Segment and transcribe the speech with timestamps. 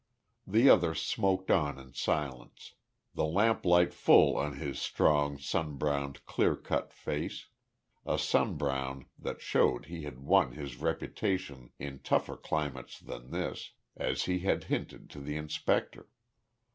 [0.47, 2.73] The other smoked on in silence,
[3.13, 7.45] the lamplight full on his strong, sun browned, clear cut face
[8.03, 13.73] a sun brown that showed he had won his reputation in tougher climates than this
[13.95, 16.09] as he had hinted to the inspector.